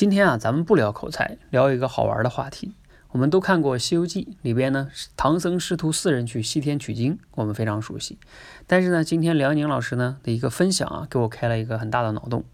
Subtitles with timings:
[0.00, 2.72] 今天啊，咱们不聊口才，聊一个好玩的话题。
[3.10, 8.18] 我们都看过《西游记》，里边呢，唐僧师徒四人去西天取经，我们非常熟悉。
[8.66, 12.46] 但是呢，今天梁宁老师呢的一个分享啊，给我开了一个很大的脑洞。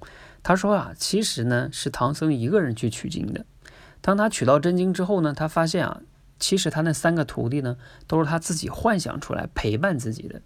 [0.42, 3.46] 他说啊，其实呢是唐僧一个人去取经的。
[4.00, 6.00] 当他取到真经之后呢，他发现啊，
[6.40, 7.76] 其实他那三个徒弟呢，
[8.08, 10.42] 都是他自己幻想出来陪伴自己的。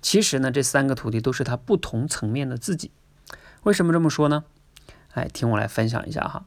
[0.00, 2.90] 其实呢，这三个徒弟都是他不同层面的自己。
[3.64, 4.44] 为什么这么说呢？
[5.18, 6.44] 哎，听我来分享一下哈。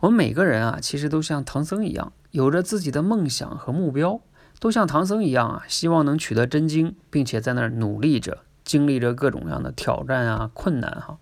[0.00, 4.20] 我们每个人啊，其实都像唐僧一样，有着自己的梦想和目标，
[4.58, 11.18] 都像唐僧一样啊，希望能取得真经，并且在那儿努力着，经历着各种各样的挑战啊、困难哈。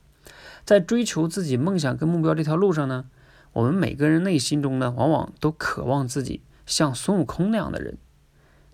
[0.65, 3.06] 在追求自己梦想跟目标这条路上呢，
[3.53, 7.98] 我们每个人内心中呢，往往都渴望自己像孙悟空那样的人，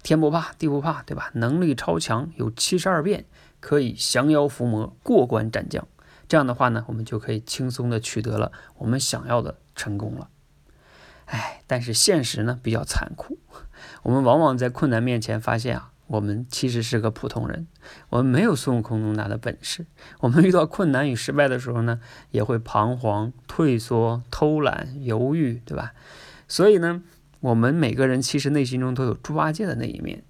[0.02, 1.30] 天不怕地不怕，对吧？
[1.32, 3.24] 能力超强，有七十二变，
[3.60, 5.86] 可以降妖伏魔，过关斩将。
[6.28, 10.28] 这样的话呢，我们就可以轻松的取得了我们想要的成功了。
[11.26, 13.38] 哎，但是现实呢比较残酷，
[14.04, 17.66] 我们往往在困难面前发现啊，我们其实是个普通人，
[18.10, 19.86] 我们没有孙悟空那么大的本事。
[20.20, 25.94] 我们遇到困难与失败的时候呢，也会彷徨、退缩、偷懒、犹豫，对吧？
[26.46, 27.02] 所以呢，
[27.40, 30.24] 我们每个人其实内心中都有猪八戒的那一面。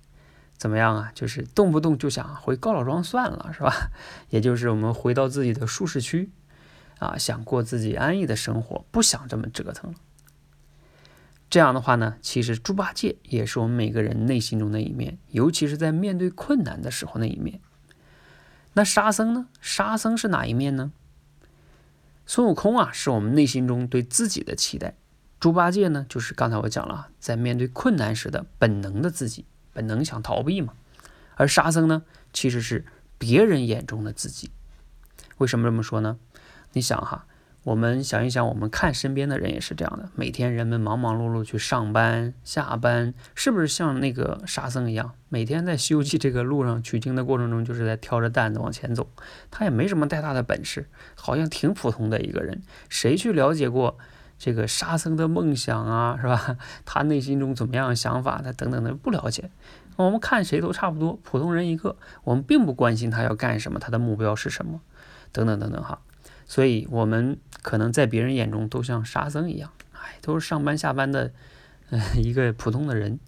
[0.56, 1.12] 怎么样啊？
[1.14, 3.90] 就是动不动就想回高老庄算了，是吧？
[4.30, 6.30] 也就是我们回到自己的舒适区，
[6.98, 9.98] 啊，想过自己安逸的生活，不想这么折腾了。
[11.50, 17.60] 这样的话呢，其实猪八戒也是我们每个人内心中的一面，尤其是在面对困难的时候那一面。
[18.72, 19.46] 那沙僧呢？
[19.60, 20.92] 沙僧是哪一面呢？
[22.26, 24.94] 孙悟空啊，是我们内心中对自己的期待；
[25.38, 29.44] 猪八戒呢，就是刚才我讲了，在面对困难时的本能的自己。
[29.74, 30.72] 本能想逃避嘛，
[31.34, 32.86] 而沙僧呢，其实是
[33.18, 34.50] 别人眼中的自己。
[35.38, 36.16] 为什么这么说呢？
[36.72, 37.26] 你想哈，
[37.64, 40.08] 我们想一想，我们看身边的人也是这样的。
[40.14, 49.08] 每天人们忙忙碌碌去上班、下班，是不是像那个沙僧一样，每天在《西游记》这个路上取经的过程中，就是在挑着担子往前走？
[49.50, 52.62] 他也没什么太大的本事，好像挺普通的一个人。
[52.88, 53.98] 谁去了解过？
[54.38, 56.56] 这个沙僧的梦想啊，是吧？
[56.84, 58.40] 他内心中怎么样想法？
[58.42, 59.50] 他等等的不了解。
[59.96, 61.96] 我们看谁都差不多，普通人一个。
[62.24, 64.80] 我们并不关心他要干什么，他的目标是什么，
[65.30, 66.00] 等等等等哈。
[66.46, 71.32] 所以，我们可能在别人眼中都像沙僧一样，哎，都是上班下班的，
[71.90, 73.20] 呃，一个普通的人。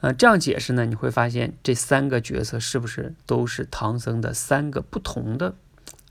[0.00, 5.54] 呃，这样解释呢，你会发现这三个角色是不是都是唐僧的三个不同的，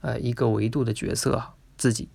[0.02, 1.54] 呃，一个维度的角色啊？
[1.78, 2.10] 自己。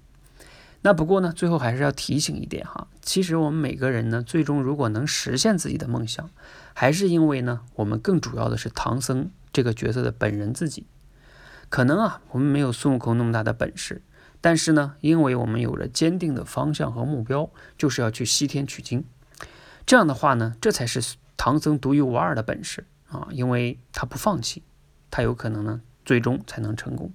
[0.81, 6.31] 那不过呢，最后还是要提醒一点哈，其实我们每个人呢，最终如果能实现自己的梦想，
[6.73, 10.87] 还是因为呢，我们更主要的是唐僧这个角色的本人自己。
[11.69, 14.03] 可能啊，我们没有孙悟空那么大的本事，
[14.41, 19.05] 但是呢，因为我们有着坚定的方向和目标，就是要去西天取经。
[19.85, 24.63] 这样的话呢，这才是唐僧独一无二的本事啊，因为他不放弃，
[25.11, 27.13] 他有可能呢，最终才能成功。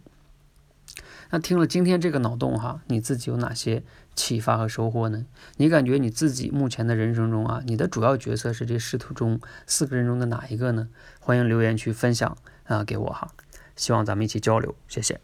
[1.34, 3.82] 那听了今天这个脑洞哈，你自己有哪些
[4.14, 5.26] 启发和收获呢？
[5.58, 10.90] 你感觉你自己目前的人生中啊，你的主要角色是这师徒中四个人中的哪一个呢？
[11.20, 13.32] 欢迎留言区分享啊给我哈，
[13.76, 15.20] 希望咱们一起交流，谢谢。